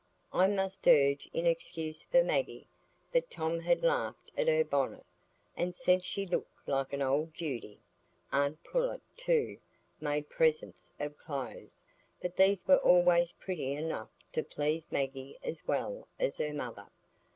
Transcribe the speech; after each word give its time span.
I 0.33 0.47
must 0.47 0.87
urge 0.87 1.29
in 1.31 1.45
excuse 1.45 2.03
for 2.05 2.23
Maggie, 2.23 2.65
that 3.11 3.29
Tom 3.29 3.59
had 3.59 3.83
laughed 3.83 4.31
at 4.35 4.47
her 4.47 4.53
in 4.55 4.59
the 4.61 4.65
bonnet, 4.65 5.05
and 5.55 5.75
said 5.75 6.03
she 6.03 6.25
looked 6.25 6.67
like 6.67 6.91
an 6.91 7.03
old 7.03 7.35
Judy. 7.35 7.79
Aunt 8.31 8.63
Pullet, 8.63 9.03
too, 9.15 9.59
made 9.99 10.27
presents 10.27 10.91
of 10.99 11.15
clothes, 11.19 11.83
but 12.19 12.35
these 12.35 12.65
were 12.65 12.77
always 12.79 13.33
pretty 13.33 13.73
enough 13.75 14.09
to 14.33 14.41
please 14.41 14.91
Maggie 14.91 15.37
as 15.43 15.67
well 15.67 16.07
as 16.19 16.37
her 16.37 16.51
mother. 16.51 16.87